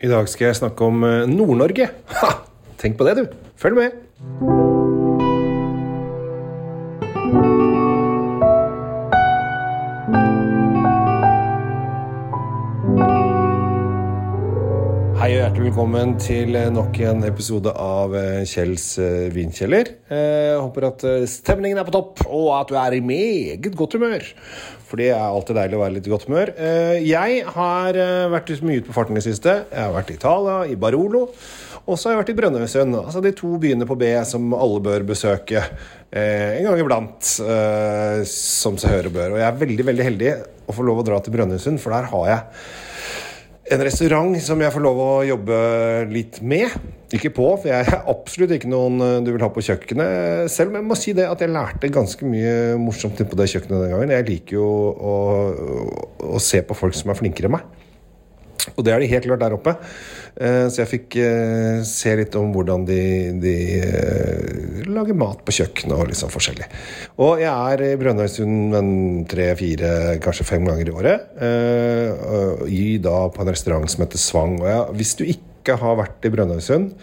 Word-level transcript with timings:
I 0.00 0.08
dag 0.08 0.24
skal 0.32 0.46
jeg 0.46 0.56
snakke 0.56 0.86
om 0.88 1.02
eh, 1.04 1.26
Nord-Norge. 1.28 1.90
Ha! 2.22 2.28
Tenk 2.80 2.94
på 2.96 3.04
det, 3.04 3.18
du. 3.18 3.26
Følg 3.60 3.76
med. 3.76 3.98
Hei 15.20 15.34
og 15.34 15.36
hjertelig 15.36 15.66
velkommen 15.66 16.16
til 16.16 16.56
eh, 16.56 16.72
nok 16.72 16.96
en 17.04 17.28
episode 17.28 17.76
av 17.76 18.16
eh, 18.16 18.40
Kjells 18.48 18.94
vinkjeller. 19.36 19.92
Jeg 20.08 20.56
håper 20.64 20.88
at 20.94 21.08
stemningen 21.28 21.84
er 21.84 21.84
på 21.84 21.98
topp, 21.98 22.24
og 22.24 22.54
at 22.62 22.72
du 22.72 22.80
er 22.80 22.96
i 22.96 23.04
meget 23.04 23.68
godt 23.76 24.00
humør. 24.00 24.32
For 24.90 24.98
det 24.98 25.12
er 25.14 25.22
alltid 25.22 25.54
deilig 25.54 25.78
å 25.78 25.82
være 25.84 25.94
litt 25.96 26.08
i 26.08 26.12
godt 26.12 26.26
humør. 26.26 26.50
Eh, 26.58 26.96
Jeg 27.06 27.44
har 27.54 27.94
eh, 27.94 28.26
vært 28.32 28.50
mye 28.66 28.80
ute 28.82 28.90
på 28.90 28.96
farten 28.96 29.14
i 29.14 29.20
det 29.20 29.28
siste. 29.28 29.54
Jeg 29.70 29.84
har 29.86 29.94
vært 29.94 30.10
i 30.10 30.16
Italia, 30.18 30.56
i 30.66 30.74
Barolo. 30.74 31.28
Og 31.86 31.94
så 31.96 32.10
har 32.10 32.16
jeg 32.16 32.22
vært 32.24 32.32
i 32.34 32.38
Brønnøysund. 32.40 32.98
Altså 32.98 33.22
de 33.24 33.32
to 33.38 33.54
byene 33.62 33.86
på 33.88 33.96
B 33.98 34.10
som 34.28 34.50
alle 34.58 34.82
bør 34.84 35.06
besøke 35.08 35.62
eh, 35.62 36.58
en 36.58 36.66
gang 36.68 36.82
iblant. 36.82 37.32
Som 38.30 38.78
seg 38.82 38.96
høre 38.98 39.14
bør. 39.14 39.36
Og 39.36 39.42
jeg 39.42 39.46
er 39.48 39.62
veldig, 39.62 39.86
veldig 39.92 40.08
heldig 40.10 40.34
å 40.70 40.74
få 40.76 40.86
lov 40.86 41.00
å 41.02 41.06
dra 41.06 41.22
til 41.22 41.34
Brønnøysund, 41.38 41.80
for 41.82 41.94
der 41.94 42.10
har 42.10 42.28
jeg 42.30 42.89
en 43.70 43.84
restaurant 43.86 44.32
som 44.42 44.60
jeg 44.62 44.74
får 44.74 44.82
lov 44.82 45.00
å 45.02 45.10
jobbe 45.28 45.58
litt 46.10 46.40
med. 46.42 46.72
Ikke 47.14 47.32
på, 47.34 47.46
for 47.58 47.70
jeg 47.70 47.86
er 47.86 48.08
absolutt 48.10 48.54
ikke 48.54 48.70
noen 48.70 49.02
eh, 49.02 49.18
du 49.26 49.32
vil 49.32 49.42
ha 49.42 49.50
på 49.50 49.64
kjøkkenet. 49.66 50.50
Selv 50.52 50.70
om 50.70 50.78
jeg 50.78 50.86
må 50.86 50.98
si 50.98 51.14
det 51.16 51.26
at 51.26 51.42
jeg 51.42 51.52
lærte 51.54 51.90
ganske 51.92 52.26
mye 52.26 52.78
morsomt 52.78 53.18
på 53.18 53.38
det 53.38 53.48
kjøkkenet 53.50 53.84
den 53.86 53.94
gangen. 53.94 54.14
Jeg 54.14 54.28
liker 54.28 54.58
jo 54.58 54.70
å, 54.94 55.14
å 56.34 56.42
se 56.42 56.62
på 56.66 56.78
folk 56.78 56.98
som 56.98 57.10
er 57.10 57.18
flinkere 57.18 57.50
enn 57.50 57.56
meg. 57.58 57.86
Og 58.76 58.84
det 58.86 58.92
er 58.94 59.02
de 59.02 59.10
helt 59.10 59.26
klart 59.28 59.42
der 59.42 59.56
oppe. 59.56 59.74
Eh, 60.40 60.66
Så 60.70 60.82
jeg 60.82 60.90
fikk 60.90 61.16
eh, 61.20 61.80
se 61.86 62.14
litt 62.18 62.36
om 62.38 62.52
hvordan 62.54 62.84
de, 62.88 63.00
de 63.42 63.54
eh, 63.80 64.84
lager 64.90 65.16
mat 65.18 65.42
på 65.46 65.54
kjøkkenet 65.58 65.96
og 65.96 66.10
litt 66.10 66.20
sånn 66.20 66.32
forskjellig. 66.32 66.68
Og 67.22 67.42
jeg 67.42 67.50
er 67.50 67.84
i 67.88 67.96
Brønnøysund 68.00 68.76
en 68.78 68.92
tre-fire, 69.30 70.18
kanskje 70.22 70.48
fem 70.48 70.68
ganger 70.68 70.88
i 70.88 70.94
året. 70.94 71.26
og 71.40 72.68
I 72.68 72.98
da 73.02 73.18
på 73.32 73.42
en 73.42 73.52
restaurant 73.52 73.90
som 73.90 74.04
heter 74.04 74.20
Svang. 74.20 74.58
Og 74.62 74.70
ja, 74.70 74.84
hvis 74.94 75.16
du 75.18 75.26
ikke 75.28 75.76
har 75.80 75.98
vært 76.00 76.24
i 76.26 76.32
Brønnøysund, 76.32 76.94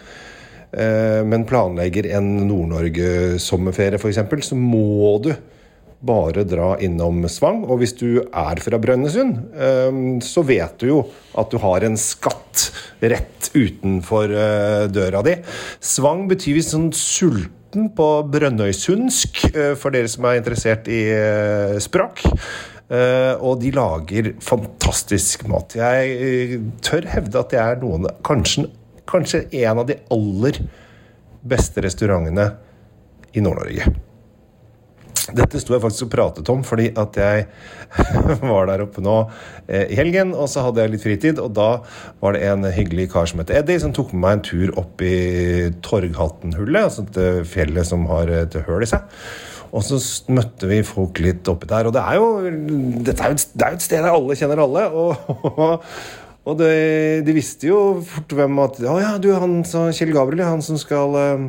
men 0.68 1.46
planlegger 1.48 2.10
en 2.18 2.26
Nord-Norge-sommerferie 2.44 3.96
f.eks., 3.96 4.50
så 4.50 4.58
må 4.58 5.14
du 5.24 5.30
bare 6.00 6.44
dra 6.46 6.72
innom 6.82 7.24
Svang. 7.30 7.64
Og 7.66 7.82
hvis 7.82 7.94
du 7.98 8.22
er 8.22 8.62
fra 8.62 8.78
Brønnøysund, 8.80 9.38
eh, 9.54 10.00
så 10.24 10.44
vet 10.46 10.78
du 10.80 10.90
jo 10.92 11.02
at 11.38 11.50
du 11.50 11.58
har 11.62 11.84
en 11.86 11.98
skatt 11.98 12.68
rett 13.02 13.50
utenfor 13.54 14.30
eh, 14.30 14.86
døra 14.92 15.22
di. 15.26 15.36
Svang 15.80 16.26
betyr 16.30 16.58
visst 16.58 16.74
sånn 16.76 16.90
sulten 16.94 17.90
på 17.96 18.08
brønnøysundsk, 18.32 19.44
eh, 19.52 19.74
for 19.78 19.94
dere 19.94 20.10
som 20.10 20.28
er 20.28 20.40
interessert 20.40 20.90
i 20.90 21.02
språk. 21.82 22.26
Og 22.88 23.58
de 23.60 23.68
lager 23.76 24.30
fantastisk 24.40 25.42
mat. 25.52 25.74
Jeg 25.76 26.62
tør 26.80 27.04
hevde 27.12 27.36
at 27.42 27.52
det 27.52 27.60
er 27.60 27.76
noen 27.82 28.08
Kanskje, 28.24 28.64
kanskje 29.04 29.44
en 29.60 29.82
av 29.84 29.90
de 29.90 29.98
aller 30.08 30.62
beste 31.44 31.84
restaurantene 31.84 32.48
i 33.36 33.44
Nord-Norge. 33.44 33.92
Dette 35.36 35.60
sto 35.60 35.74
jeg 35.74 35.82
faktisk 35.84 36.06
og 36.06 36.12
pratet 36.14 36.48
om 36.52 36.62
fordi 36.64 36.86
at 36.98 37.18
jeg 37.20 37.46
var 38.50 38.68
der 38.70 38.84
oppe 38.86 39.02
nå 39.04 39.16
eh, 39.66 39.86
i 39.92 39.98
helgen, 39.98 40.32
og 40.36 40.48
så 40.48 40.62
hadde 40.66 40.84
jeg 40.84 40.94
litt 40.94 41.04
fritid, 41.04 41.42
og 41.42 41.52
da 41.56 41.68
var 42.22 42.36
det 42.36 42.44
en 42.48 42.64
hyggelig 42.72 43.08
kar 43.12 43.28
som 43.30 43.42
het 43.42 43.52
Eddie, 43.60 43.80
som 43.82 43.92
tok 43.96 44.14
med 44.14 44.22
meg 44.24 44.38
en 44.38 44.46
tur 44.48 44.72
opp 44.80 45.04
i 45.04 45.14
Torghattenhullet, 45.84 46.82
altså 46.88 47.04
det 47.14 47.28
fjellet 47.50 47.88
som 47.88 48.06
har 48.10 48.30
et 48.44 48.56
høl 48.68 48.84
i 48.86 48.90
seg. 48.90 49.04
Og 49.68 49.82
så 49.84 49.98
møtte 50.32 50.64
vi 50.70 50.78
folk 50.86 51.18
litt 51.20 51.48
oppi 51.52 51.68
der, 51.68 51.90
og 51.90 51.92
det 51.92 52.00
er 52.00 52.16
jo, 52.16 52.28
dette 53.04 53.20
er 53.20 53.34
jo, 53.34 53.36
et- 53.36 53.50
det 53.52 53.66
er 53.66 53.74
jo 53.74 53.80
et 53.82 53.84
sted 53.84 54.00
der 54.00 54.14
alle 54.16 54.36
kjenner 54.40 54.62
alle. 54.64 54.86
og 54.88 55.84
det, 56.56 57.24
de 57.26 57.34
visste 57.36 57.68
jo 57.68 57.78
fort 58.08 58.32
hvem 58.32 58.60
at 58.62 58.78
Å 58.80 58.98
ja, 59.02 59.14
du, 59.20 59.28
han 59.36 59.60
Kjell 59.66 60.14
Gabriel, 60.14 60.46
han 60.46 60.62
som 60.64 60.78
skal 60.80 61.16
eh, 61.20 61.42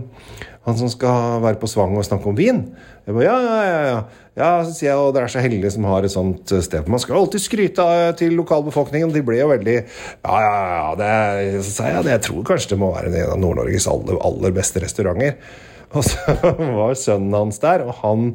Han 0.66 0.80
som 0.80 0.90
skal 0.92 1.40
være 1.44 1.60
på 1.62 1.70
Svang 1.72 1.96
og 1.96 2.04
snakke 2.04 2.28
om 2.28 2.36
vin. 2.36 2.66
Jeg 3.08 3.16
ba, 3.16 3.24
ja, 3.24 3.38
ja, 3.42 3.60
ja, 3.64 3.78
ja. 3.88 4.02
ja, 4.38 4.50
så 4.68 4.74
sier 4.76 4.90
jeg, 4.92 5.00
og 5.00 5.14
dere 5.16 5.30
er 5.30 5.34
så 5.34 5.42
heldige 5.42 5.72
som 5.74 5.88
har 5.88 6.06
et 6.06 6.14
sånt 6.14 6.52
eh, 6.52 6.64
sted. 6.66 6.90
Man 6.92 7.02
skal 7.02 7.16
jo 7.16 7.22
alltid 7.24 7.46
skryte 7.46 7.86
til 8.20 8.36
lokalbefolkningen. 8.42 9.14
De 9.16 9.24
ble 9.26 9.40
jo 9.40 9.48
veldig 9.54 9.78
Ja, 9.80 10.42
ja, 10.44 10.60
ja. 10.74 10.92
Det, 11.00 11.64
så 11.64 11.74
sa 11.78 11.90
jeg 11.94 12.02
at 12.04 12.12
jeg 12.12 12.26
tror 12.28 12.46
kanskje 12.52 12.76
det 12.76 12.82
må 12.84 12.92
være 12.94 13.14
en 13.14 13.34
av 13.38 13.42
Nord-Norges 13.42 13.88
aller, 13.94 14.20
aller 14.30 14.56
beste 14.60 14.84
restauranter. 14.84 15.40
Og 15.96 16.06
så 16.06 16.36
var 16.76 17.00
sønnen 17.00 17.34
hans 17.34 17.58
der, 17.64 17.82
og 17.82 17.96
han 18.04 18.28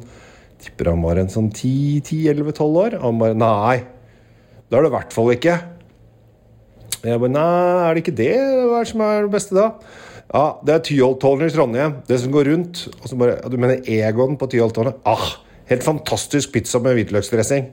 tipper 0.59 0.89
han 0.91 1.05
var 1.05 1.21
en 1.21 1.31
sånn 1.31 1.53
10-11-12 1.53 2.81
år. 2.81 2.97
Og 2.99 3.05
han 3.05 3.21
bare 3.21 3.37
Nei, 3.39 3.77
det 4.65 4.75
er 4.75 4.83
det 4.83 4.91
i 4.91 4.95
hvert 4.97 5.15
fall 5.15 5.31
ikke. 5.37 5.55
Jeg 7.05 7.21
bare, 7.21 7.33
nei, 7.35 7.85
er 7.85 7.95
det 7.95 8.01
ikke 8.03 8.17
det? 8.17 8.33
Hva 8.35 8.79
er 8.79 8.85
det 8.85 8.91
som 8.91 9.05
er 9.05 9.25
det 9.27 9.31
beste 9.35 9.57
da? 9.57 9.69
Ja, 10.25 10.45
det 10.65 10.73
er 10.73 10.83
Tyholttårnet 10.87 11.51
i 11.51 11.55
Trondheim. 11.55 11.99
Det 12.09 12.17
som 12.21 12.33
går 12.33 12.49
rundt. 12.49 12.85
Og 12.97 13.09
så 13.11 13.17
bare, 13.19 13.37
du 13.51 13.57
mener 13.61 13.85
Egon 13.85 14.39
på 14.41 14.49
Tyholttårnet? 14.49 14.97
Ah, 15.05 15.37
helt 15.69 15.85
fantastisk 15.85 16.55
pizza 16.55 16.81
med 16.81 16.97
hvitløksdressing. 16.97 17.69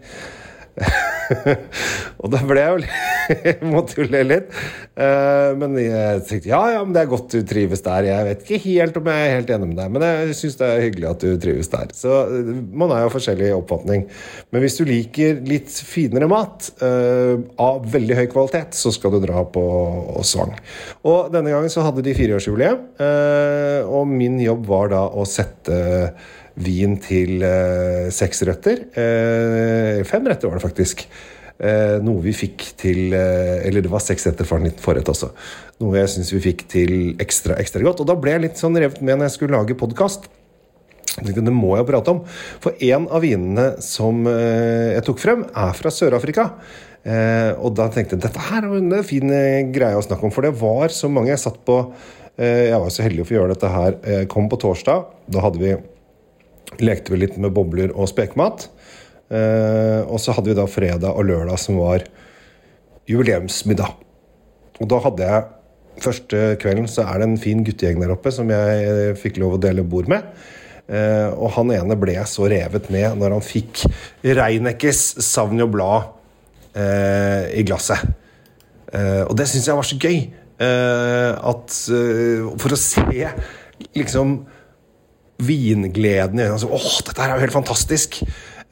og 2.23 2.33
da 2.33 2.41
ble 2.49 2.63
jeg 2.63 2.73
jo 2.73 2.83
litt 2.83 3.13
Måtte 3.73 4.01
jo 4.01 4.07
le 4.11 4.23
litt. 4.27 4.49
Uh, 4.97 5.53
men 5.61 5.77
jeg 5.81 6.23
tenkte 6.29 6.51
ja, 6.51 6.61
ja, 6.75 6.81
men 6.85 6.95
det 6.95 7.05
er 7.05 7.11
godt 7.11 7.33
du 7.33 7.41
trives 7.49 7.85
der. 7.85 8.09
Jeg 8.09 8.29
vet 8.29 8.43
ikke 8.45 8.61
helt 8.67 8.99
om 8.99 9.11
jeg 9.13 9.27
er 9.27 9.35
helt 9.37 9.53
enig 9.55 9.69
med 9.71 9.79
deg, 9.79 9.93
men 9.95 10.07
jeg 10.07 10.37
syns 10.39 10.59
det 10.61 10.69
er 10.69 10.85
hyggelig 10.87 11.09
at 11.11 11.25
du 11.25 11.31
trives 11.43 11.73
der. 11.73 11.95
Så 11.97 12.19
eh, 12.27 12.51
man 12.83 12.93
har 12.95 13.07
jo 13.07 13.15
forskjellig 13.15 13.53
oppfatning. 13.57 14.05
Men 14.53 14.65
hvis 14.65 14.79
du 14.79 14.85
liker 14.89 15.41
litt 15.49 15.73
finere 15.87 16.29
mat 16.31 16.73
uh, 16.83 17.39
av 17.63 17.87
veldig 17.93 18.19
høy 18.19 18.27
kvalitet, 18.33 18.77
så 18.79 18.93
skal 18.95 19.17
du 19.17 19.23
dra 19.25 19.45
på 19.55 19.65
Svang. 20.27 20.55
Og 21.09 21.33
denne 21.35 21.55
gangen 21.55 21.73
så 21.73 21.87
hadde 21.87 22.05
de 22.05 22.17
fireårsjubileum, 22.17 22.87
uh, 23.01 23.81
og 23.89 24.07
min 24.11 24.41
jobb 24.43 24.67
var 24.71 24.93
da 24.93 25.07
å 25.09 25.27
sette 25.29 25.81
vin 26.61 26.97
til 27.01 27.43
eh, 27.47 28.09
seks 28.13 28.43
retter. 28.49 28.85
Eh, 28.99 30.03
fem 30.09 30.27
retter 30.29 30.51
var 30.51 30.59
det 30.59 30.65
faktisk. 30.65 31.07
Eh, 31.63 31.99
noe 32.03 32.23
vi 32.25 32.33
fikk 32.35 32.65
til 32.81 33.13
Eller 33.15 33.85
det 33.85 33.91
var 33.93 34.03
seks 34.03 34.25
retter 34.27 34.49
for 34.49 34.59
en 34.59 34.67
liten 34.67 34.83
forrett 34.83 35.09
også. 35.09 35.31
Noe 35.83 36.01
jeg 36.01 36.11
syns 36.11 36.33
vi 36.35 36.43
fikk 36.51 36.67
til 36.73 36.95
ekstra 37.23 37.59
ekstra 37.63 37.85
godt. 37.85 38.03
Og 38.03 38.09
da 38.11 38.17
ble 38.19 38.37
jeg 38.37 38.47
litt 38.49 38.63
sånn 38.63 38.79
revet 38.79 39.03
med 39.03 39.19
når 39.19 39.31
jeg 39.31 39.37
skulle 39.39 39.59
lage 39.59 39.79
podkast. 39.79 40.31
Det 41.23 41.45
må 41.53 41.77
jeg 41.77 41.89
prate 41.89 42.15
om. 42.15 42.23
For 42.63 42.79
en 42.81 43.07
av 43.13 43.23
vinene 43.25 43.67
som 43.85 44.25
jeg 44.25 45.03
tok 45.05 45.21
frem, 45.21 45.43
er 45.45 45.77
fra 45.77 45.93
Sør-Afrika. 45.93 46.47
Og 47.61 47.75
da 47.77 47.91
tenkte 47.93 48.17
jeg 48.17 48.23
dette 48.25 48.47
her 48.49 48.65
er 48.65 48.79
en 48.79 48.95
fin 49.05 49.35
greie 49.75 49.99
å 49.99 50.05
snakke 50.07 50.25
om. 50.25 50.33
For 50.33 50.47
det 50.47 50.55
var 50.57 50.95
så 50.95 51.13
mange 51.13 51.35
jeg 51.35 51.43
satt 51.45 51.61
på 51.69 51.83
Jeg 52.41 52.81
var 52.81 52.95
så 52.95 53.05
heldig 53.05 53.27
å 53.27 53.29
få 53.29 53.37
gjøre 53.37 53.53
dette 53.53 53.75
her. 53.77 53.99
Jeg 54.17 54.31
kom 54.33 54.49
på 54.49 54.63
torsdag. 54.63 55.05
Da 55.29 55.45
hadde 55.45 55.61
vi 55.61 55.77
lekte 56.81 57.13
vi 57.13 57.23
litt 57.23 57.39
med 57.41 57.53
bobler 57.55 57.93
og 57.93 58.09
spekemat. 58.11 58.69
Eh, 59.33 60.01
og 60.05 60.21
så 60.21 60.35
hadde 60.37 60.53
vi 60.53 60.59
da 60.59 60.69
fredag 60.69 61.17
og 61.17 61.27
lørdag 61.29 61.61
som 61.61 61.79
var 61.81 62.05
jubileumsmiddag. 63.09 63.97
Og 64.81 64.89
da 64.93 65.03
hadde 65.09 65.33
jeg 65.33 65.51
Første 66.03 66.55
kvelden 66.57 66.87
så 66.89 67.03
er 67.05 67.19
det 67.21 67.27
en 67.27 67.37
fin 67.37 67.59
guttegjeng 67.63 67.99
der 68.01 68.15
oppe 68.15 68.31
som 68.33 68.49
jeg 68.49 69.11
fikk 69.21 69.37
lov 69.43 69.59
å 69.59 69.61
dele 69.61 69.83
bord 69.85 70.07
med. 70.09 70.25
Eh, 70.89 71.29
og 71.37 71.53
han 71.53 71.69
ene 71.75 71.99
ble 72.01 72.15
jeg 72.17 72.31
så 72.33 72.47
revet 72.49 72.89
med 72.91 73.19
når 73.21 73.35
han 73.37 73.45
fikk 73.45 73.83
Reineckes 74.25 75.03
og 75.45 75.53
Blad 75.75 76.09
eh, 76.73 77.53
i 77.61 77.67
glasset. 77.69 78.09
Og 79.29 79.37
det 79.37 79.51
syns 79.53 79.69
jeg 79.69 79.77
var 79.77 79.89
så 79.89 79.99
gøy. 80.01 80.19
At 81.53 81.77
For 82.65 82.73
å 82.73 82.81
se 82.81 83.29
liksom 83.93 84.35
vingleden 85.47 86.41
i 86.41 86.47
øynene. 86.47 86.57
Altså, 86.57 86.71
Åh, 86.73 86.89
dette 87.07 87.23
her 87.23 87.33
er 87.33 87.41
jo 87.41 87.47
helt 87.47 87.57
fantastisk! 87.57 88.23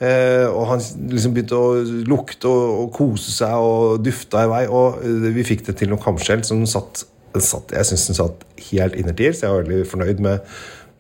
Eh, 0.00 0.46
og 0.49 0.64
han 0.70 0.81
liksom 1.12 1.34
begynte 1.37 1.58
å 1.61 1.81
lukte 2.08 2.49
og, 2.49 2.69
og 2.87 2.93
kose 2.96 3.34
seg 3.34 3.52
og 3.61 4.00
dufta 4.00 4.46
i 4.46 4.50
vei. 4.50 4.62
Og 4.72 5.02
eh, 5.05 5.31
vi 5.37 5.44
fikk 5.44 5.67
det 5.69 5.76
til 5.81 5.93
noe 5.93 6.00
kamskjell 6.00 6.44
som 6.49 6.62
satt, 6.69 7.05
satt 7.37 7.75
Jeg 7.76 7.90
syns 7.90 8.06
den 8.08 8.20
satt 8.22 8.46
helt 8.70 8.96
innertier, 8.96 9.37
så 9.37 9.46
jeg 9.46 9.56
var 9.56 9.69
veldig 9.69 9.90
fornøyd 9.90 10.25
med, 10.25 10.55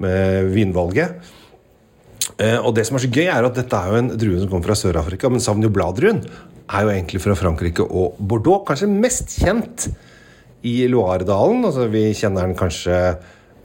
med 0.04 0.52
vinvalget. 0.52 1.32
Eh, 2.36 2.58
og 2.60 2.74
det 2.76 2.84
som 2.88 2.98
er 2.98 3.06
så 3.06 3.12
gøy, 3.12 3.24
er 3.24 3.48
at 3.48 3.56
dette 3.56 3.80
er 3.80 3.88
jo 3.88 4.02
en 4.02 4.12
drue 4.12 4.42
som 4.42 4.52
kommer 4.52 4.68
fra 4.68 4.78
Sør-Afrika, 4.78 5.32
men 5.32 5.42
Sauvignon 5.44 5.72
Blad-druen 5.74 6.22
er 6.70 6.84
jo 6.84 6.92
egentlig 6.92 7.24
fra 7.24 7.34
Frankrike 7.38 7.84
og 7.84 8.20
Bordeaux. 8.20 8.62
Kanskje 8.68 8.88
mest 8.92 9.32
kjent 9.40 9.88
i 10.66 10.84
Loiredalen. 10.92 11.64
Altså, 11.66 11.88
vi 11.90 12.10
kjenner 12.16 12.46
den 12.46 12.58
kanskje 12.58 13.00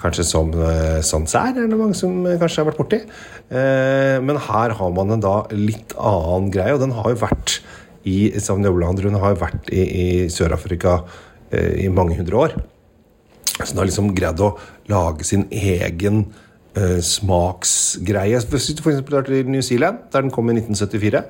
Kanskje 0.02 0.26
som 0.28 0.52
Sansær, 0.52 1.02
Sancerre, 1.06 1.64
er 1.64 1.72
det 1.72 1.80
mange 1.80 1.98
som 1.98 2.26
eh, 2.28 2.38
kanskje 2.42 2.62
har 2.62 2.70
vært 2.70 2.82
borti. 2.82 3.02
Eh, 3.50 4.18
men 4.24 4.40
her 4.48 4.76
har 4.78 4.94
man 4.96 5.16
en 5.16 5.24
da 5.24 5.36
litt 5.56 5.96
annen 5.96 6.52
greie, 6.54 6.76
og 6.76 6.84
den 6.84 6.96
har 6.98 7.14
jo 7.14 7.22
vært 7.24 7.60
i 8.06 8.30
Blanc-druen 8.36 9.18
har 9.18 9.34
jo 9.34 9.42
vært 9.42 9.72
i, 9.74 9.82
i 9.82 10.08
Sør-Afrika 10.30 11.00
i 11.56 11.88
mange 11.90 12.18
hundre 12.20 12.38
år. 12.38 12.54
Så 13.56 13.72
den 13.72 13.80
har 13.80 13.88
liksom 13.88 14.12
greid 14.14 14.42
å 14.44 14.52
lage 14.92 15.26
sin 15.26 15.48
egen 15.50 16.26
uh, 16.78 17.02
smaksgreie. 17.04 18.40
Hvis 18.52 18.72
du 18.74 18.82
f.eks. 18.84 19.04
drar 19.08 19.28
til 19.28 19.50
New 19.50 19.64
Zealand, 19.66 20.08
der 20.14 20.26
den 20.26 20.34
kom 20.34 20.50
i 20.50 20.58
1974, 20.58 21.22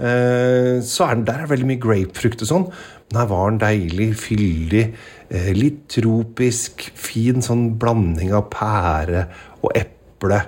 uh, 0.00 0.76
så 0.86 1.06
er 1.06 1.18
den 1.18 1.26
der 1.28 1.44
er 1.44 1.50
veldig 1.50 1.68
mye 1.70 1.82
grapefrukt 1.82 2.44
og 2.44 2.50
sånn. 2.50 2.68
Men 3.10 3.20
her 3.22 3.28
var 3.32 3.50
den 3.50 3.60
deilig, 3.62 4.08
fyldig, 4.22 4.86
uh, 5.32 5.50
litt 5.56 5.84
tropisk, 5.96 6.88
fin 6.98 7.44
sånn 7.44 7.68
blanding 7.80 8.34
av 8.36 8.48
pære 8.52 9.28
og 9.62 9.70
eple. 9.74 10.46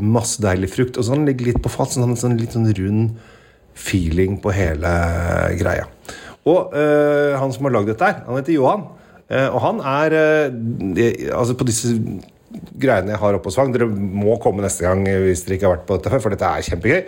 masse 0.00 0.40
deilig 0.40 0.70
frukt. 0.72 0.96
Og 0.96 1.04
sånn 1.04 1.26
ligger 1.28 1.50
litt 1.50 1.58
på 1.60 1.68
fat, 1.68 1.92
sånn, 1.92 2.14
sånn 2.16 2.38
litt 2.40 2.54
sånn 2.56 2.70
rund 2.78 3.18
feeling 3.76 4.38
på 4.40 4.54
hele 4.56 4.92
greia. 5.60 5.84
Og 6.48 6.72
han 6.72 7.52
som 7.52 7.68
har 7.68 7.74
lagd 7.74 7.90
dette 7.92 8.08
her, 8.08 8.22
han 8.24 8.38
heter 8.40 8.56
Johan. 8.56 8.86
Eh, 9.30 9.46
og 9.46 9.60
han 9.62 9.78
er 9.86 10.16
eh, 10.18 11.30
Altså, 11.30 11.54
på 11.54 11.66
disse 11.68 11.94
greiene 12.50 13.12
jeg 13.14 13.20
har 13.22 13.36
hos 13.38 13.54
Svang 13.54 13.70
Dere 13.74 13.86
må 13.86 14.34
komme 14.42 14.64
neste 14.64 14.82
gang 14.82 15.04
hvis 15.06 15.44
dere 15.46 15.56
ikke 15.56 15.68
har 15.68 15.74
vært 15.76 15.86
på 15.86 15.98
dette 15.98 16.12
før, 16.12 16.22
for 16.24 16.34
dette 16.34 16.48
er 16.48 16.66
kjempegøy. 16.66 17.00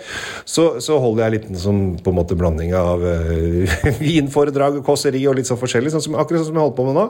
Så, 0.49 0.67
så 0.85 0.99
holder 1.03 1.25
jeg 1.25 1.35
litt 1.35 1.49
som 1.63 1.81
på 1.99 2.13
en 2.13 2.19
måte 2.19 2.37
blanding 2.39 2.75
av 2.79 3.03
uh, 3.03 3.75
vinforedrag, 4.03 4.79
kåseri 4.87 5.25
og 5.31 5.39
litt 5.39 5.51
sånn 5.51 5.61
forskjellig. 5.61 5.93
Sånn 5.95 6.05
som, 6.07 6.19
akkurat 6.21 6.43
sånn 6.43 6.53
som 6.53 6.61
jeg 6.61 6.65
holder 6.67 6.79
på 6.79 6.87
med 6.89 6.99
nå. 6.99 7.07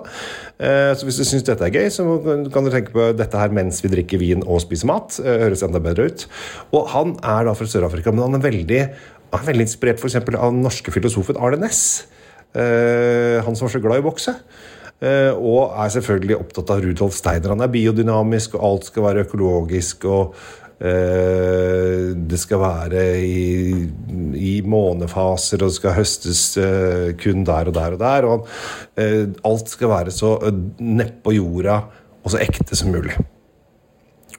Uh, 0.57 0.91
så 0.97 1.09
hvis 1.09 1.21
du 1.21 1.27
syns 1.29 1.47
dette 1.49 1.69
er 1.69 1.77
gøy, 1.77 1.89
så 1.93 2.09
kan 2.55 2.67
du 2.67 2.73
tenke 2.73 2.95
på 2.97 3.11
dette 3.19 3.45
her 3.45 3.53
mens 3.55 3.83
vi 3.85 3.93
drikker 3.93 4.23
vin 4.23 4.47
og 4.47 4.63
spiser 4.65 4.89
mat. 4.91 5.21
Uh, 5.21 5.35
høres 5.45 5.65
enda 5.67 5.83
bedre 5.85 6.09
ut. 6.09 6.27
Og 6.73 6.89
han 6.95 7.17
er 7.21 7.49
da 7.49 7.57
fra 7.59 7.69
Sør-Afrika, 7.69 8.15
men 8.15 8.25
han 8.25 8.41
er 8.41 8.47
veldig, 8.49 8.83
han 9.35 9.45
er 9.45 9.51
veldig 9.53 9.69
inspirert 9.69 10.01
f.eks. 10.01 10.23
av 10.23 10.49
den 10.49 10.65
norske 10.65 10.95
filosofen 10.95 11.41
Arne 11.41 11.61
Næss. 11.67 11.85
han 12.53 13.57
som 13.57 13.65
var 13.65 13.73
så 13.73 13.81
glad 13.81 14.01
i 14.01 14.03
å 14.03 14.05
bokse. 14.05 14.35
Eh, 15.03 15.35
og 15.35 15.73
er 15.83 15.91
selvfølgelig 15.97 16.37
opptatt 16.39 16.69
av 16.71 16.83
Rudolf 16.85 17.17
Steiner. 17.19 17.57
Han 17.57 17.65
er 17.65 17.71
biodynamisk, 17.73 18.55
og 18.55 18.67
alt 18.69 18.91
skal 18.91 19.09
være 19.09 19.25
økologisk. 19.27 20.05
og 20.07 20.37
eh, 20.79 22.13
det 22.15 22.39
skal 22.39 22.63
være 22.63 23.03
i, 23.19 23.89
i, 24.39 24.53
månefaser, 24.63 25.59
og 25.63 25.73
det 25.73 25.79
skal 25.81 25.97
høstes 25.99 26.45
eh, 26.63 27.09
kun 27.19 27.43
der 27.49 27.71
og 27.73 27.75
der 27.79 27.97
og 27.97 28.05
der. 28.05 28.29
Og 28.31 28.47
alt 29.51 29.75
skal 29.75 29.91
være 29.91 30.15
så 30.15 30.37
nedpå 30.79 31.35
jorda 31.35 31.81
og 32.23 32.31
så 32.31 32.43
ekte 32.45 32.79
som 32.79 32.95
mulig. 32.95 33.17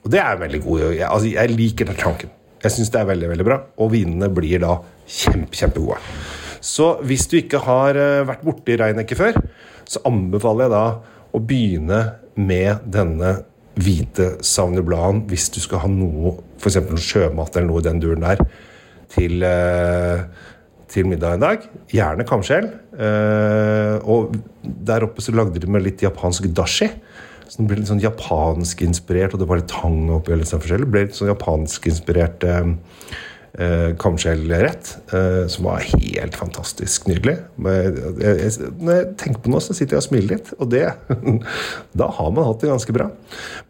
Og 0.04 0.12
det 0.12 0.20
er 0.20 0.40
veldig 0.40 0.62
god. 0.64 0.80
Jeg, 0.94 1.08
altså, 1.10 1.28
jeg 1.32 1.52
liker 1.52 1.92
den 1.92 2.00
tanken. 2.00 2.32
Jeg 2.64 2.72
syns 2.72 2.92
det 2.92 3.02
er 3.02 3.12
veldig 3.12 3.30
veldig 3.34 3.48
bra. 3.48 3.60
Og 3.84 3.92
vinene 3.92 4.32
blir 4.32 4.64
da 4.64 4.78
kjempe, 5.04 5.52
kjempegode. 5.60 6.00
Så 6.64 6.94
hvis 7.04 7.28
du 7.28 7.38
ikke 7.42 7.60
har 7.66 7.98
vært 8.28 8.46
borti 8.48 8.78
Reinecke 8.80 9.18
før, 9.20 9.36
så 9.84 10.00
anbefaler 10.08 10.70
jeg 10.70 10.74
da 10.74 10.86
å 11.34 11.42
begynne 11.44 12.04
med 12.40 12.86
denne 12.88 13.42
hvite 13.80 14.38
Sauvignon 14.46 15.24
hvis 15.30 15.50
du 15.54 15.60
skal 15.64 15.84
ha 15.84 15.90
noe, 15.92 16.38
f.eks. 16.62 16.80
sjømat 17.02 17.58
eller 17.58 17.70
noe 17.70 17.82
i 17.82 17.88
den 17.88 18.02
duren 18.04 18.26
der, 18.26 18.42
til, 19.14 19.44
eh, 19.46 20.24
til 20.90 21.10
middag 21.10 21.38
en 21.38 21.46
dag. 21.46 21.68
Gjerne 21.94 22.26
kamskjell. 22.30 22.70
Eh, 22.94 23.98
og 24.10 24.38
der 24.64 25.06
oppe 25.08 25.26
så 25.26 25.36
lagde 25.36 25.62
de 25.62 25.70
med 25.70 25.86
litt 25.86 26.06
japansk 26.06 26.50
dashi. 26.56 26.90
Så 27.48 27.60
den 27.60 27.70
ble 27.70 27.82
litt 27.82 27.92
sånn 27.92 28.02
japansk-inspirert, 28.02 29.36
og 29.36 29.44
det 29.44 29.50
var 29.50 29.60
litt 29.62 29.70
tang 29.70 30.08
oppi. 30.16 30.34
litt 30.38 30.50
sånn 30.50 30.64
forskjellig. 30.64 30.88
Det 30.88 30.96
ble 30.96 31.06
litt 31.08 31.20
sånn 31.20 31.34
japansk-inspirert 31.34 32.48
eh, 32.50 32.74
eh, 33.60 33.94
kamskjellrett, 34.00 34.92
eh, 35.14 35.44
som 35.52 35.68
var 35.70 35.86
helt 35.86 36.36
fantastisk 36.38 37.08
nydelig. 37.10 37.38
når 37.58 38.94
jeg 38.94 39.12
tenker 39.20 39.42
på 39.44 39.52
noe, 39.54 39.62
så 39.62 39.76
sitter 39.76 39.98
jeg 39.98 40.04
og 40.04 40.08
smiler 40.08 40.36
litt, 40.36 40.54
og 40.58 40.72
det 40.74 40.86
Da 42.00 42.10
har 42.18 42.32
man 42.32 42.48
hatt 42.50 42.64
det 42.64 42.72
ganske 42.72 42.96
bra. 42.96 43.10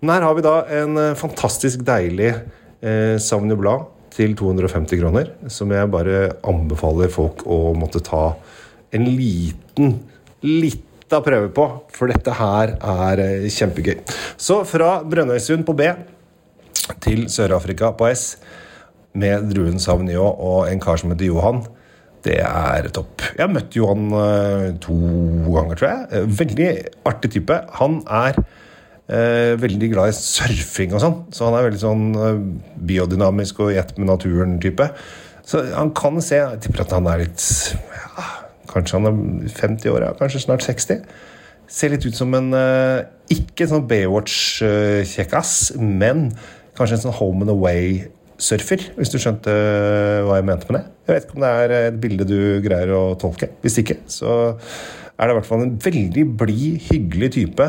Men 0.01 0.15
her 0.15 0.27
har 0.27 0.37
vi 0.37 0.45
da 0.45 0.55
en 0.81 0.97
eh, 0.97 1.17
fantastisk 1.19 1.83
deilig 1.87 2.31
eh, 2.33 3.17
Sauvignon 3.19 3.59
Blad 3.59 3.89
til 4.13 4.35
250 4.37 4.99
kroner, 5.01 5.31
som 5.49 5.71
jeg 5.73 5.89
bare 5.91 6.17
anbefaler 6.45 7.09
folk 7.09 7.45
å 7.49 7.73
måtte 7.77 8.03
ta 8.05 8.35
en 8.93 9.07
liten, 9.09 9.95
lita 10.45 11.17
prøve 11.25 11.49
på, 11.53 11.65
for 11.93 12.13
dette 12.13 12.35
her 12.37 12.75
er 12.77 13.23
eh, 13.23 13.47
kjempegøy. 13.49 13.97
Så 14.37 14.61
fra 14.69 14.99
Brønnøysund 15.01 15.65
på 15.65 15.75
B 15.77 15.89
til 17.03 17.25
Sør-Afrika 17.31 17.93
på 17.97 18.09
S 18.11 18.35
med 19.17 19.49
druen 19.51 19.79
Sauvignon 19.81 20.37
og 20.41 20.67
en 20.69 20.81
kar 20.81 20.99
som 20.99 21.13
heter 21.13 21.29
Johan. 21.29 21.63
Det 22.23 22.37
er 22.39 22.87
topp. 22.95 23.21
Jeg 23.35 23.43
har 23.43 23.51
møtt 23.51 23.75
Johan 23.75 24.05
uh, 24.15 24.69
to 24.83 24.95
ganger, 25.51 25.75
tror 25.79 25.89
jeg. 25.89 26.05
Eh, 26.11 26.29
veldig 26.39 26.69
artig 27.09 27.33
type. 27.33 27.57
Han 27.81 27.97
er 28.07 28.39
eh, 28.39 29.59
veldig 29.59 29.89
glad 29.91 30.13
i 30.13 30.15
surfing 30.15 30.95
og 30.95 31.03
sånn. 31.03 31.17
Så 31.35 31.49
han 31.49 31.57
er 31.59 31.67
veldig 31.67 31.81
sånn 31.81 32.05
uh, 32.15 32.39
biodynamisk 32.79 33.59
og 33.65 33.73
i 33.73 33.81
ett 33.81 33.91
med 33.99 34.07
naturen-type. 34.13 34.87
Så 35.43 35.65
han 35.73 35.91
kan 35.91 36.21
se 36.23 36.39
Jeg 36.39 36.61
tipper 36.63 36.85
at 36.85 36.93
han 36.95 37.07
er 37.11 37.25
litt 37.25 37.41
ja, 37.75 38.27
Kanskje 38.71 38.95
han 38.95 39.09
er 39.09 39.49
50 39.51 39.91
år, 39.91 40.05
ja, 40.07 40.13
kanskje 40.15 40.45
snart 40.45 40.63
60. 40.63 41.03
Ser 41.67 41.91
litt 41.91 42.07
ut 42.07 42.15
som 42.15 42.31
en 42.39 42.53
Ikke 43.33 43.67
sånn 43.67 43.83
Baywatch-kjekkas, 43.89 45.73
men 45.83 46.29
kanskje 46.79 47.01
en 47.01 47.03
sånn 47.09 47.17
Home 47.19 47.43
and 47.43 47.51
Away 47.51 48.05
surfer, 48.41 48.81
hvis 48.97 49.11
du 49.13 49.19
skjønte 49.21 49.53
hva 50.25 50.39
jeg 50.39 50.47
mente 50.47 50.69
med 50.69 50.79
det. 50.79 50.83
Jeg 51.07 51.15
vet 51.15 51.27
ikke 51.27 51.37
om 51.37 51.43
det 51.43 51.51
er 51.63 51.73
et 51.77 51.99
bilde 52.03 52.27
du 52.27 52.39
greier 52.65 52.93
å 52.95 53.03
tolke. 53.19 53.51
Hvis 53.63 53.79
ikke, 53.81 53.99
så 54.11 54.53
er 54.53 55.27
det 55.29 55.35
i 55.35 55.37
hvert 55.37 55.49
fall 55.49 55.65
en 55.65 55.75
veldig 55.83 56.25
blid, 56.39 56.79
hyggelig 56.89 57.33
type 57.37 57.67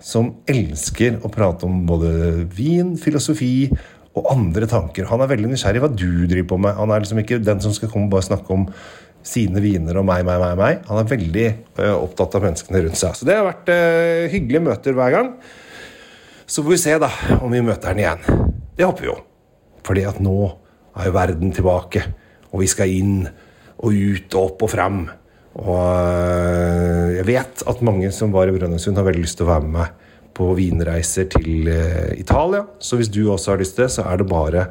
som 0.00 0.32
elsker 0.48 1.20
å 1.24 1.30
prate 1.32 1.68
om 1.68 1.84
både 1.88 2.10
vin, 2.56 2.94
filosofi 3.00 3.68
og 4.16 4.26
andre 4.32 4.66
tanker. 4.70 5.06
Han 5.10 5.22
er 5.22 5.30
veldig 5.30 5.52
nysgjerrig 5.52 5.84
hva 5.84 5.92
du 5.92 6.26
driver 6.26 6.48
på 6.54 6.60
med. 6.64 6.74
Han 6.80 6.90
er 6.90 7.04
liksom 7.04 7.22
ikke 7.22 7.40
den 7.44 7.62
som 7.62 7.74
skal 7.76 7.92
komme 7.92 8.08
og 8.08 8.16
bare 8.16 8.26
snakke 8.26 8.56
om 8.56 8.66
sine 9.26 9.60
viner 9.60 10.00
og 10.00 10.06
meg, 10.08 10.24
meg, 10.26 10.40
meg. 10.40 10.56
meg. 10.58 10.84
Han 10.88 11.02
er 11.02 11.10
veldig 11.10 11.48
uh, 11.78 11.96
opptatt 12.00 12.38
av 12.38 12.46
menneskene 12.48 12.84
rundt 12.86 13.00
seg. 13.00 13.16
Så 13.18 13.28
det 13.28 13.36
har 13.36 13.46
vært 13.50 13.72
hyggelige 14.32 14.64
møter 14.64 14.96
hver 14.96 15.16
gang. 15.18 15.34
Så 16.50 16.64
får 16.64 16.74
vi 16.74 16.82
se 16.82 16.96
da 16.98 17.12
om 17.38 17.52
vi 17.52 17.62
møter 17.62 17.92
han 17.92 18.00
igjen. 18.00 18.24
Det 18.74 18.88
håper 18.88 19.04
vi 19.04 19.12
jo. 19.12 19.20
Fordi 19.90 20.04
at 20.06 20.20
nå 20.22 20.36
er 20.94 21.08
jo 21.08 21.16
verden 21.16 21.50
tilbake, 21.50 22.04
og 22.52 22.62
vi 22.62 22.68
skal 22.70 22.92
inn 22.94 23.24
og 23.80 23.90
ut 23.90 24.36
og 24.36 24.44
opp 24.44 24.62
og 24.68 24.70
frem. 24.70 25.00
Og 25.58 25.80
eh, 25.80 27.16
jeg 27.16 27.26
vet 27.26 27.64
at 27.72 27.82
mange 27.82 28.12
som 28.14 28.30
var 28.30 28.46
i 28.46 28.54
Brønnøysund, 28.54 28.94
har 29.00 29.08
veldig 29.08 29.24
lyst 29.24 29.40
til 29.40 29.48
å 29.48 29.50
være 29.50 29.66
med 29.66 29.74
meg 29.80 30.06
på 30.36 30.52
vinreiser 30.54 31.26
til 31.32 31.66
eh, 31.72 32.12
Italia. 32.20 32.62
Så 32.78 33.00
hvis 33.00 33.10
du 33.10 33.24
også 33.32 33.56
har 33.56 33.62
lyst 33.62 33.74
til 33.76 33.88
det, 33.88 33.94
så 33.96 34.06
er 34.06 34.20
det 34.20 34.28
bare 34.30 34.68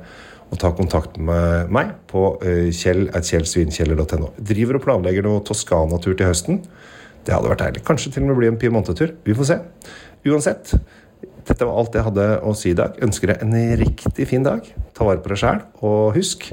å 0.50 0.58
ta 0.62 0.72
kontakt 0.78 1.20
med 1.20 1.74
meg 1.74 1.92
på 2.10 2.24
eh, 2.40 2.70
kjell.kjellsvinkjeller.no. 2.72 4.32
Driver 4.40 4.80
og 4.80 4.86
planlegger 4.88 5.28
noe 5.28 5.44
Toskana-tur 5.46 6.16
til 6.16 6.32
høsten. 6.32 6.64
Det 7.28 7.36
hadde 7.36 7.52
vært 7.52 7.66
deilig. 7.66 7.84
Kanskje 7.92 8.16
til 8.16 8.24
og 8.24 8.32
med 8.32 8.40
bli 8.40 8.54
en 8.54 8.62
Piemonte-tur. 8.62 9.18
Vi 9.28 9.36
får 9.36 9.52
se. 9.52 9.60
Uansett, 10.30 10.78
dette 11.48 11.66
var 11.68 11.80
alt 11.82 11.96
jeg 11.96 12.06
hadde 12.06 12.28
å 12.46 12.54
si 12.58 12.74
i 12.74 12.78
dag. 12.78 12.98
Ønsker 13.06 13.34
deg 13.34 13.44
en 13.46 13.56
riktig 13.80 14.28
fin 14.30 14.46
dag. 14.46 14.66
Ta 14.96 15.08
vare 15.08 15.22
på 15.24 15.32
deg 15.34 15.42
sjæl, 15.42 15.62
og 15.86 16.16
husk 16.18 16.50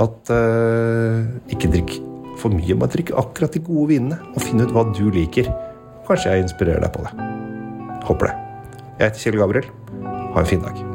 at 0.00 0.32
uh, 0.32 1.26
ikke 1.50 1.72
drikk 1.72 1.96
for 2.40 2.54
mye. 2.54 2.76
Bare 2.78 2.94
drikk 2.94 3.14
akkurat 3.20 3.56
de 3.56 3.64
gode 3.64 3.90
vinene, 3.94 4.20
og 4.34 4.44
finn 4.44 4.62
ut 4.62 4.74
hva 4.74 4.86
du 4.94 5.06
liker. 5.14 5.50
Kanskje 6.08 6.34
jeg 6.34 6.48
inspirerer 6.48 6.82
deg 6.86 6.94
på 6.94 7.04
det. 7.06 7.30
Håper 8.08 8.30
det. 8.30 8.38
Jeg 8.98 9.04
heter 9.08 9.26
Kjell 9.26 9.42
Gabriel. 9.42 9.74
Ha 10.34 10.40
en 10.42 10.48
fin 10.48 10.64
dag. 10.64 10.89